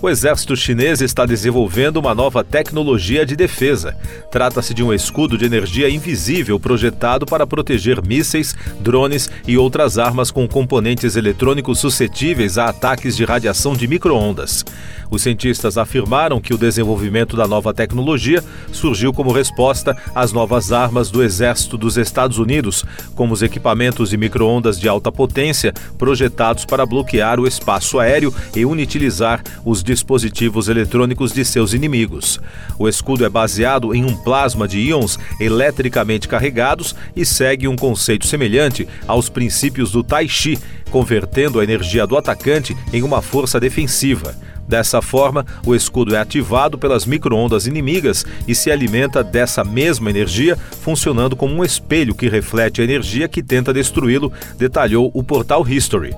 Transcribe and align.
o 0.00 0.08
exército 0.08 0.54
chinês 0.54 1.00
está 1.00 1.24
desenvolvendo 1.24 1.96
uma 1.96 2.14
nova 2.14 2.44
tecnologia 2.44 3.24
de 3.24 3.34
defesa. 3.34 3.96
Trata-se 4.30 4.74
de 4.74 4.82
um 4.82 4.92
escudo 4.92 5.38
de 5.38 5.44
energia 5.44 5.88
invisível 5.88 6.60
projetado 6.60 7.24
para 7.24 7.46
proteger 7.46 8.04
mísseis, 8.04 8.54
drones 8.80 9.30
e 9.46 9.56
outras 9.56 9.98
armas 9.98 10.30
com 10.30 10.46
componentes 10.46 11.16
eletrônicos 11.16 11.78
suscetíveis 11.78 12.58
a 12.58 12.66
ataques 12.66 13.16
de 13.16 13.24
radiação 13.24 13.74
de 13.74 13.86
microondas. 13.86 14.64
Os 15.10 15.22
cientistas 15.22 15.78
afirmaram 15.78 16.40
que 16.40 16.52
o 16.52 16.58
desenvolvimento 16.58 17.36
da 17.36 17.46
nova 17.46 17.72
tecnologia 17.72 18.42
surgiu 18.72 19.12
como 19.12 19.32
resposta 19.32 19.96
às 20.14 20.32
novas 20.32 20.72
armas 20.72 21.10
do 21.10 21.22
exército 21.22 21.78
dos 21.78 21.96
Estados 21.96 22.38
Unidos, 22.38 22.84
como 23.14 23.32
os 23.32 23.42
equipamentos 23.42 24.10
de 24.10 24.16
microondas 24.16 24.78
de 24.78 24.88
alta 24.88 25.12
potência 25.12 25.72
projetados 25.96 26.64
para 26.64 26.84
bloquear 26.84 27.38
o 27.38 27.46
espaço 27.46 27.98
aéreo 27.98 28.34
e 28.54 28.60
inutilizar 28.60 29.42
os 29.64 29.82
dispositivos 29.96 30.68
eletrônicos 30.68 31.32
de 31.32 31.42
seus 31.42 31.72
inimigos. 31.72 32.38
O 32.78 32.86
escudo 32.86 33.24
é 33.24 33.28
baseado 33.30 33.94
em 33.94 34.04
um 34.04 34.14
plasma 34.14 34.68
de 34.68 34.78
íons 34.78 35.18
eletricamente 35.40 36.28
carregados 36.28 36.94
e 37.16 37.24
segue 37.24 37.66
um 37.66 37.76
conceito 37.76 38.26
semelhante 38.26 38.86
aos 39.08 39.30
princípios 39.30 39.90
do 39.90 40.04
Tai 40.04 40.28
Chi, 40.28 40.58
convertendo 40.90 41.58
a 41.58 41.64
energia 41.64 42.06
do 42.06 42.16
atacante 42.16 42.76
em 42.92 43.02
uma 43.02 43.22
força 43.22 43.58
defensiva. 43.58 44.34
Dessa 44.68 45.00
forma, 45.00 45.46
o 45.64 45.74
escudo 45.74 46.14
é 46.14 46.18
ativado 46.18 46.76
pelas 46.76 47.06
microondas 47.06 47.66
inimigas 47.66 48.26
e 48.46 48.54
se 48.54 48.70
alimenta 48.70 49.22
dessa 49.24 49.64
mesma 49.64 50.10
energia, 50.10 50.56
funcionando 50.82 51.36
como 51.36 51.54
um 51.54 51.64
espelho 51.64 52.14
que 52.14 52.28
reflete 52.28 52.80
a 52.80 52.84
energia 52.84 53.28
que 53.28 53.42
tenta 53.42 53.72
destruí-lo, 53.72 54.32
detalhou 54.58 55.10
o 55.14 55.22
portal 55.22 55.66
History. 55.66 56.14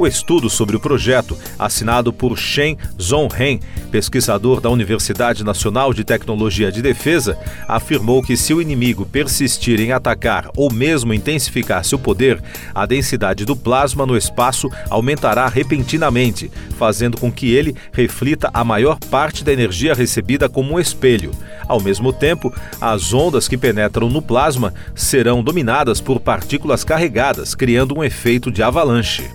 O 0.00 0.06
estudo 0.06 0.48
sobre 0.48 0.74
o 0.74 0.80
projeto, 0.80 1.36
assinado 1.58 2.10
por 2.10 2.38
Shen 2.38 2.78
Zhonghen, 2.98 3.60
pesquisador 3.90 4.58
da 4.58 4.70
Universidade 4.70 5.44
Nacional 5.44 5.92
de 5.92 6.04
Tecnologia 6.04 6.72
de 6.72 6.80
Defesa, 6.80 7.36
afirmou 7.68 8.22
que 8.22 8.34
se 8.34 8.54
o 8.54 8.62
inimigo 8.62 9.04
persistir 9.04 9.78
em 9.78 9.92
atacar 9.92 10.48
ou 10.56 10.72
mesmo 10.72 11.12
intensificar 11.12 11.84
seu 11.84 11.98
poder, 11.98 12.42
a 12.74 12.86
densidade 12.86 13.44
do 13.44 13.54
plasma 13.54 14.06
no 14.06 14.16
espaço 14.16 14.70
aumentará 14.88 15.46
repentinamente, 15.48 16.50
fazendo 16.78 17.18
com 17.18 17.30
que 17.30 17.52
ele 17.54 17.76
reflita 17.92 18.48
a 18.54 18.64
maior 18.64 18.98
parte 19.10 19.44
da 19.44 19.52
energia 19.52 19.92
recebida 19.92 20.48
como 20.48 20.72
um 20.72 20.80
espelho. 20.80 21.30
Ao 21.68 21.78
mesmo 21.78 22.10
tempo, 22.10 22.50
as 22.80 23.12
ondas 23.12 23.46
que 23.46 23.58
penetram 23.58 24.08
no 24.08 24.22
plasma 24.22 24.72
serão 24.94 25.42
dominadas 25.42 26.00
por 26.00 26.20
partículas 26.20 26.84
carregadas, 26.84 27.54
criando 27.54 27.98
um 27.98 28.02
efeito 28.02 28.50
de 28.50 28.62
avalanche. 28.62 29.28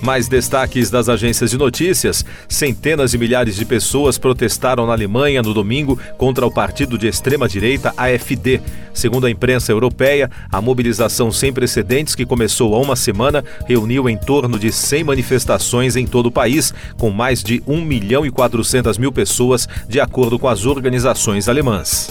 Mais 0.00 0.28
destaques 0.28 0.90
das 0.90 1.08
agências 1.08 1.50
de 1.50 1.58
notícias: 1.58 2.24
centenas 2.48 3.10
de 3.10 3.18
milhares 3.18 3.56
de 3.56 3.64
pessoas 3.64 4.16
protestaram 4.16 4.86
na 4.86 4.92
Alemanha 4.92 5.42
no 5.42 5.52
domingo 5.52 5.98
contra 6.16 6.46
o 6.46 6.50
partido 6.50 6.96
de 6.96 7.08
extrema-direita 7.08 7.92
AfD. 7.96 8.60
Segundo 8.94 9.26
a 9.26 9.30
imprensa 9.30 9.72
europeia, 9.72 10.30
a 10.50 10.60
mobilização 10.60 11.30
sem 11.30 11.52
precedentes 11.52 12.14
que 12.14 12.26
começou 12.26 12.74
há 12.74 12.80
uma 12.80 12.96
semana 12.96 13.44
reuniu 13.66 14.08
em 14.08 14.16
torno 14.16 14.58
de 14.58 14.72
100 14.72 15.04
manifestações 15.04 15.96
em 15.96 16.06
todo 16.06 16.26
o 16.26 16.32
país, 16.32 16.72
com 16.96 17.10
mais 17.10 17.42
de 17.42 17.62
1 17.66 17.80
milhão 17.84 18.26
e 18.26 18.30
400 18.30 18.98
mil 18.98 19.12
pessoas, 19.12 19.68
de 19.88 20.00
acordo 20.00 20.38
com 20.38 20.48
as 20.48 20.66
organizações 20.66 21.48
alemãs. 21.48 22.10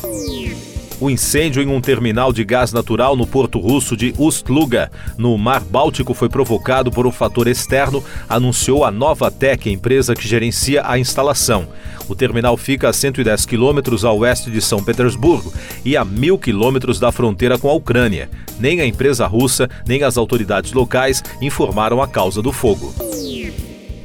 O 0.99 1.11
incêndio 1.11 1.61
em 1.61 1.67
um 1.67 1.79
terminal 1.79 2.33
de 2.33 2.43
gás 2.43 2.73
natural 2.73 3.15
no 3.15 3.27
porto 3.27 3.59
russo 3.59 3.95
de 3.95 4.15
Ust-Luga, 4.17 4.91
no 5.15 5.37
Mar 5.37 5.61
Báltico, 5.61 6.11
foi 6.11 6.27
provocado 6.27 6.91
por 6.91 7.05
um 7.05 7.11
fator 7.11 7.47
externo, 7.47 8.03
anunciou 8.27 8.83
a 8.83 8.89
Novatec, 8.89 9.69
empresa 9.69 10.15
que 10.15 10.27
gerencia 10.27 10.81
a 10.83 10.97
instalação. 10.97 11.67
O 12.09 12.15
terminal 12.15 12.57
fica 12.57 12.89
a 12.89 12.93
110 12.93 13.45
quilômetros 13.45 14.03
a 14.03 14.11
oeste 14.11 14.49
de 14.49 14.59
São 14.59 14.83
Petersburgo 14.83 15.53
e 15.85 15.95
a 15.95 16.03
mil 16.03 16.35
quilômetros 16.39 16.99
da 16.99 17.11
fronteira 17.11 17.59
com 17.59 17.69
a 17.69 17.73
Ucrânia. 17.73 18.27
Nem 18.59 18.81
a 18.81 18.85
empresa 18.85 19.27
russa, 19.27 19.69
nem 19.85 20.01
as 20.01 20.17
autoridades 20.17 20.73
locais 20.73 21.23
informaram 21.39 22.01
a 22.01 22.07
causa 22.07 22.41
do 22.41 22.51
fogo. 22.51 22.91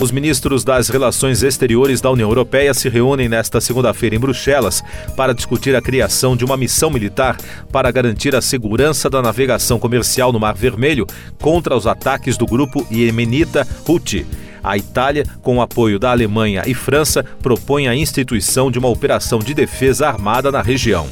Os 0.03 0.11
ministros 0.11 0.65
das 0.65 0.89
Relações 0.89 1.45
Exteriores 1.45 2.01
da 2.01 2.11
União 2.11 2.29
Europeia 2.29 2.75
se 2.75 2.89
reúnem 2.89 3.29
nesta 3.29 3.61
segunda-feira 3.61 4.17
em 4.17 4.19
Bruxelas 4.19 4.83
para 5.17 5.33
discutir 5.33 5.77
a 5.77 5.81
criação 5.81 6.37
de 6.37 6.45
uma 6.45 6.57
missão 6.57 6.91
militar 6.91 7.37
para 7.71 7.89
garantir 7.93 8.35
a 8.35 8.43
segurança 8.43 9.09
da 9.09 9.23
navegação 9.23 9.79
comercial 9.79 10.33
no 10.33 10.41
Mar 10.41 10.57
Vermelho 10.57 11.07
contra 11.41 11.77
os 11.77 11.87
ataques 11.87 12.37
do 12.37 12.47
grupo 12.47 12.85
iemenita 12.91 13.65
Houthi. 13.87 14.27
A 14.61 14.77
Itália, 14.77 15.25
com 15.41 15.59
o 15.59 15.61
apoio 15.61 16.01
da 16.01 16.11
Alemanha 16.11 16.65
e 16.67 16.75
França, 16.75 17.25
propõe 17.41 17.87
a 17.87 17.95
instituição 17.95 18.73
de 18.73 18.81
uma 18.81 18.89
operação 18.89 19.39
de 19.39 19.55
defesa 19.55 20.09
armada 20.09 20.51
na 20.51 20.63
região. 20.63 21.07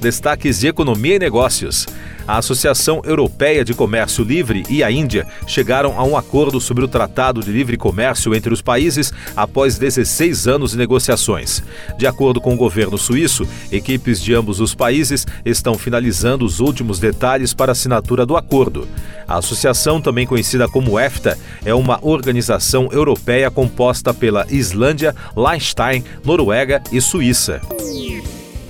Destaques 0.00 0.60
de 0.60 0.68
economia 0.68 1.16
e 1.16 1.18
negócios 1.18 1.86
a 2.26 2.38
Associação 2.38 3.02
Europeia 3.04 3.64
de 3.64 3.74
Comércio 3.74 4.24
Livre 4.24 4.64
e 4.68 4.82
a 4.82 4.90
Índia 4.90 5.26
chegaram 5.46 5.98
a 5.98 6.04
um 6.04 6.16
acordo 6.16 6.60
sobre 6.60 6.84
o 6.84 6.88
Tratado 6.88 7.42
de 7.42 7.50
Livre 7.50 7.76
Comércio 7.76 8.34
entre 8.34 8.52
os 8.52 8.62
países 8.62 9.12
após 9.36 9.78
16 9.78 10.48
anos 10.48 10.72
de 10.72 10.78
negociações. 10.78 11.62
De 11.98 12.06
acordo 12.06 12.40
com 12.40 12.54
o 12.54 12.56
governo 12.56 12.98
suíço, 12.98 13.46
equipes 13.70 14.20
de 14.20 14.34
ambos 14.34 14.60
os 14.60 14.74
países 14.74 15.26
estão 15.44 15.76
finalizando 15.76 16.44
os 16.44 16.60
últimos 16.60 16.98
detalhes 16.98 17.52
para 17.52 17.70
a 17.70 17.74
assinatura 17.74 18.24
do 18.24 18.36
acordo. 18.36 18.88
A 19.26 19.38
associação, 19.38 20.00
também 20.00 20.26
conhecida 20.26 20.68
como 20.68 20.98
EFTA, 20.98 21.38
é 21.64 21.74
uma 21.74 21.98
organização 22.02 22.88
europeia 22.92 23.50
composta 23.50 24.12
pela 24.12 24.46
Islândia, 24.50 25.14
Liechtenstein, 25.36 26.04
Noruega 26.24 26.82
e 26.92 27.00
Suíça. 27.00 27.60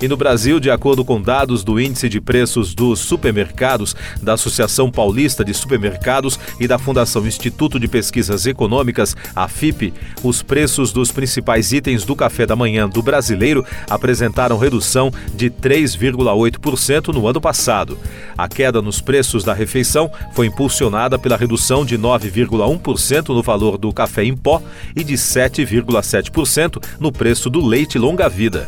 E 0.04 0.08
no 0.08 0.18
Brasil, 0.18 0.60
de 0.60 0.70
acordo 0.70 1.02
com 1.02 1.18
dados 1.18 1.64
do 1.64 1.80
Índice 1.80 2.10
de 2.10 2.20
Preços 2.20 2.74
dos 2.74 3.00
Supermercados, 3.00 3.96
da 4.20 4.34
Associação 4.34 4.90
Paulista 4.90 5.42
de 5.42 5.54
Supermercados 5.54 6.38
e 6.60 6.68
da 6.68 6.78
Fundação 6.78 7.26
Instituto 7.26 7.80
de 7.80 7.88
Pesquisas 7.88 8.44
Econômicas, 8.44 9.16
a 9.34 9.48
FIP, 9.48 9.94
os 10.22 10.42
preços 10.42 10.92
dos 10.92 11.10
principais 11.10 11.72
itens 11.72 12.04
do 12.04 12.14
café 12.14 12.44
da 12.44 12.54
manhã 12.54 12.86
do 12.86 13.02
brasileiro 13.02 13.64
apresentaram 13.88 14.58
redução 14.58 15.10
de 15.34 15.48
3,8% 15.48 17.08
no 17.08 17.26
ano 17.26 17.40
passado. 17.40 17.96
A 18.36 18.46
queda 18.46 18.82
nos 18.82 19.00
preços 19.00 19.42
da 19.42 19.54
refeição 19.54 20.10
foi 20.34 20.48
impulsionada 20.48 21.18
pela 21.18 21.38
redução 21.38 21.82
de 21.82 21.96
9,1% 21.96 23.28
no 23.30 23.42
valor 23.42 23.78
do 23.78 23.90
café 23.90 24.22
em 24.22 24.36
pó 24.36 24.60
e 24.94 25.02
de 25.02 25.14
7,7% 25.14 26.84
no 27.00 27.10
preço 27.10 27.48
do 27.48 27.64
leite 27.64 27.98
longa-vida. 27.98 28.66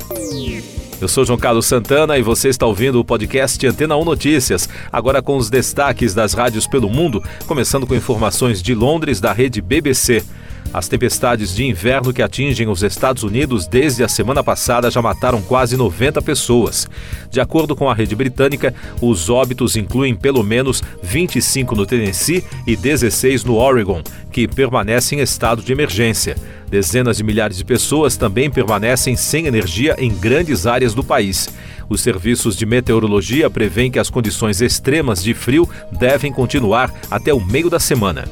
Eu 0.99 1.09
sou 1.09 1.27
João 1.27 1.39
Carlos 1.39 1.67
Santana 1.67 2.17
e 2.17 2.23
você 2.23 2.49
está 2.49 2.65
ouvindo 2.65 2.99
o 2.99 3.05
podcast 3.05 3.65
Antena 3.67 3.97
1 3.99 4.05
Notícias, 4.05 4.67
agora 4.91 5.21
com 5.21 5.37
os 5.37 5.51
destaques 5.51 6.15
das 6.15 6.33
rádios 6.33 6.67
pelo 6.67 6.89
mundo, 6.89 7.23
começando 7.47 7.87
com 7.87 7.95
informações 7.95 8.63
de 8.63 8.75
Londres 8.75 9.21
da 9.21 9.31
rede 9.31 9.61
BBC. 9.61 10.25
As 10.73 10.89
tempestades 10.89 11.55
de 11.55 11.65
inverno 11.65 12.13
que 12.13 12.23
atingem 12.23 12.69
os 12.69 12.83
Estados 12.83 13.23
Unidos 13.23 13.67
desde 13.67 14.05
a 14.05 14.09
semana 14.09 14.43
passada 14.43 14.91
já 14.91 15.01
mataram 15.01 15.41
quase 15.41 15.77
90 15.77 16.21
pessoas. 16.21 16.87
De 17.31 17.41
acordo 17.41 17.75
com 17.75 17.89
a 17.89 17.95
rede 17.95 18.15
britânica, 18.15 18.75
os 19.01 19.31
óbitos 19.31 19.77
incluem 19.77 20.15
pelo 20.15 20.43
menos 20.43 20.83
25 21.03 21.75
no 21.75 21.87
Tennessee 21.87 22.45
e 22.67 22.77
16 22.77 23.45
no 23.45 23.57
Oregon, 23.57 24.03
que 24.31 24.47
permanecem 24.47 25.21
em 25.21 25.23
estado 25.23 25.63
de 25.63 25.73
emergência. 25.73 26.37
Dezenas 26.69 27.17
de 27.19 27.23
milhares 27.25 27.57
de 27.57 27.65
pessoas 27.65 28.17
também 28.17 28.51
permanecem 28.51 29.17
sem 29.17 29.47
energia 29.47 29.95
em 29.99 30.13
grandes 30.13 30.67
áreas 30.67 30.95
do 30.95 31.05
país. 31.05 31.49
Os 31.89 32.01
serviços 32.01 32.57
de 32.57 32.67
meteorologia 32.67 33.49
prevêem 33.49 33.91
que 33.91 33.99
as 33.99 34.11
condições 34.11 34.61
extremas 34.61 35.23
de 35.23 35.33
frio 35.33 35.69
devem 35.93 36.33
continuar 36.33 36.93
até 37.11 37.33
o 37.33 37.41
meio 37.41 37.71
da 37.71 37.79
semana. 37.79 38.25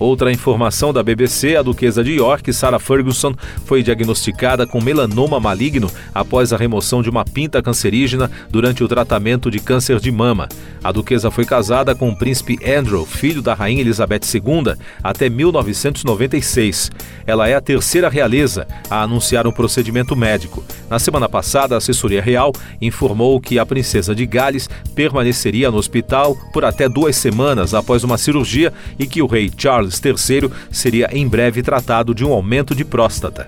Outra 0.00 0.32
informação 0.32 0.94
da 0.94 1.02
BBC, 1.02 1.56
a 1.56 1.62
duquesa 1.62 2.02
de 2.02 2.12
York, 2.12 2.50
Sarah 2.54 2.78
Ferguson, 2.78 3.34
foi 3.66 3.82
diagnosticada 3.82 4.66
com 4.66 4.80
melanoma 4.80 5.38
maligno 5.38 5.90
após 6.14 6.54
a 6.54 6.56
remoção 6.56 7.02
de 7.02 7.10
uma 7.10 7.22
pinta 7.22 7.62
cancerígena 7.62 8.30
durante 8.48 8.82
o 8.82 8.88
tratamento 8.88 9.50
de 9.50 9.60
câncer 9.60 10.00
de 10.00 10.10
mama. 10.10 10.48
A 10.82 10.92
duquesa 10.92 11.30
foi 11.30 11.44
casada 11.44 11.94
com 11.94 12.08
o 12.08 12.16
príncipe 12.16 12.58
Andrew, 12.64 13.04
filho 13.04 13.42
da 13.42 13.54
rainha 13.54 13.80
Elizabeth 13.80 14.20
II, 14.34 14.74
até 15.02 15.28
1996. 15.28 16.90
Ela 17.26 17.48
é 17.48 17.54
a 17.54 17.60
terceira 17.60 18.08
realeza 18.08 18.66
a 18.88 19.02
anunciar 19.02 19.46
um 19.46 19.52
procedimento 19.52 20.16
médico. 20.16 20.64
Na 20.88 20.98
semana 20.98 21.28
passada, 21.28 21.74
a 21.74 21.78
assessoria 21.78 22.22
real 22.22 22.52
informou 22.80 23.40
que 23.40 23.58
a 23.58 23.66
princesa 23.66 24.14
de 24.14 24.24
Gales 24.24 24.68
permaneceria 24.94 25.70
no 25.70 25.76
hospital 25.76 26.36
por 26.52 26.64
até 26.64 26.88
duas 26.88 27.16
semanas 27.16 27.74
após 27.74 28.02
uma 28.02 28.16
cirurgia 28.18 28.72
e 28.98 29.06
que 29.06 29.22
o 29.22 29.26
rei 29.26 29.50
Charles 29.56 30.00
III 30.02 30.50
seria 30.70 31.08
em 31.12 31.28
breve 31.28 31.62
tratado 31.62 32.14
de 32.14 32.24
um 32.24 32.32
aumento 32.32 32.74
de 32.74 32.84
próstata. 32.84 33.46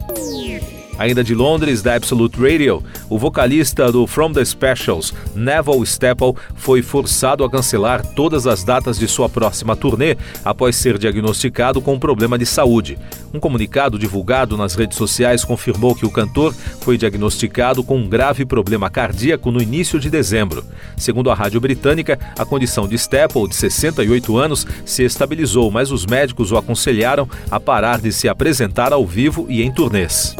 Ainda 0.98 1.24
de 1.24 1.34
Londres, 1.34 1.82
da 1.82 1.94
Absolute 1.94 2.38
Radio, 2.38 2.82
o 3.08 3.18
vocalista 3.18 3.90
do 3.90 4.06
From 4.06 4.32
the 4.32 4.44
Specials, 4.44 5.14
Neville 5.34 5.82
Staple, 5.82 6.34
foi 6.54 6.82
forçado 6.82 7.44
a 7.44 7.50
cancelar 7.50 8.04
todas 8.14 8.46
as 8.46 8.62
datas 8.62 8.98
de 8.98 9.08
sua 9.08 9.28
próxima 9.28 9.74
turnê 9.74 10.16
após 10.44 10.76
ser 10.76 10.98
diagnosticado 10.98 11.80
com 11.80 11.94
um 11.94 11.98
problema 11.98 12.38
de 12.38 12.44
saúde. 12.44 12.98
Um 13.32 13.40
comunicado 13.40 13.98
divulgado 13.98 14.56
nas 14.56 14.74
redes 14.74 14.98
sociais 14.98 15.44
confirmou 15.44 15.94
que 15.94 16.04
o 16.04 16.10
cantor 16.10 16.54
foi 16.80 16.98
diagnosticado 16.98 17.82
com 17.82 17.96
um 17.96 18.08
grave 18.08 18.44
problema 18.44 18.90
cardíaco 18.90 19.50
no 19.50 19.62
início 19.62 19.98
de 19.98 20.10
dezembro. 20.10 20.64
Segundo 20.96 21.30
a 21.30 21.34
rádio 21.34 21.60
britânica, 21.60 22.18
a 22.38 22.44
condição 22.44 22.86
de 22.86 22.96
Staple, 22.96 23.48
de 23.48 23.56
68 23.56 24.36
anos, 24.36 24.66
se 24.84 25.02
estabilizou, 25.02 25.70
mas 25.70 25.90
os 25.90 26.04
médicos 26.04 26.52
o 26.52 26.56
aconselharam 26.56 27.28
a 27.50 27.58
parar 27.58 28.00
de 28.00 28.12
se 28.12 28.28
apresentar 28.28 28.92
ao 28.92 29.06
vivo 29.06 29.46
e 29.48 29.62
em 29.62 29.72
turnês 29.72 30.36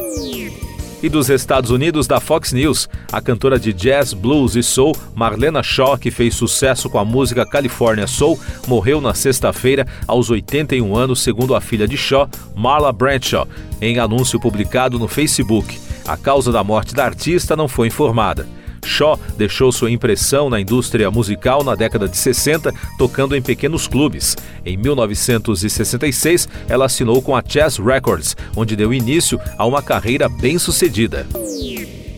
e 1.03 1.09
dos 1.09 1.29
Estados 1.29 1.69
Unidos 1.69 2.07
da 2.07 2.21
Fox 2.21 2.53
News, 2.53 2.87
a 3.11 3.19
cantora 3.19 3.59
de 3.59 3.73
jazz, 3.73 4.13
blues 4.13 4.55
e 4.55 4.63
soul 4.63 4.95
Marlena 5.13 5.61
Shaw, 5.61 5.97
que 5.97 6.09
fez 6.09 6.33
sucesso 6.33 6.89
com 6.89 6.97
a 6.97 7.03
música 7.03 7.45
California 7.45 8.07
Soul, 8.07 8.39
morreu 8.67 9.01
na 9.01 9.13
sexta-feira 9.13 9.85
aos 10.07 10.29
81 10.29 10.95
anos, 10.95 11.21
segundo 11.21 11.53
a 11.53 11.59
filha 11.59 11.85
de 11.85 11.97
Shaw, 11.97 12.29
Marla 12.55 12.93
Bradshaw, 12.93 13.45
em 13.81 13.99
anúncio 13.99 14.39
publicado 14.39 14.97
no 14.97 15.09
Facebook. 15.09 15.77
A 16.07 16.15
causa 16.15 16.53
da 16.53 16.63
morte 16.63 16.95
da 16.95 17.03
artista 17.03 17.53
não 17.53 17.67
foi 17.67 17.87
informada. 17.87 18.47
Shaw 18.93 19.19
deixou 19.35 19.71
sua 19.71 19.89
impressão 19.89 20.49
na 20.49 20.59
indústria 20.59 21.09
musical 21.09 21.63
na 21.63 21.73
década 21.73 22.07
de 22.07 22.15
60, 22.15 22.71
tocando 22.97 23.35
em 23.35 23.41
pequenos 23.41 23.87
clubes. 23.87 24.35
Em 24.65 24.77
1966, 24.77 26.47
ela 26.69 26.85
assinou 26.85 27.21
com 27.21 27.35
a 27.35 27.43
Chess 27.45 27.79
Records, 27.79 28.35
onde 28.55 28.75
deu 28.75 28.93
início 28.93 29.39
a 29.57 29.65
uma 29.65 29.81
carreira 29.81 30.29
bem-sucedida. 30.29 31.25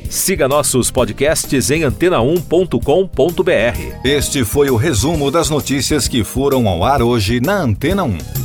Siga 0.10 0.48
nossos 0.48 0.92
podcasts 0.92 1.72
em 1.72 1.82
antena1.com.br. 1.82 4.00
Este 4.04 4.46
foi 4.46 4.70
o 4.70 4.76
resumo 4.76 5.32
das 5.32 5.50
notícias 5.50 6.08
que 6.08 6.24
foram 6.24 6.68
ao 6.68 6.84
ar 6.84 7.02
hoje 7.02 7.40
na 7.40 7.62
Antena 7.62 8.04
1. 8.04 8.45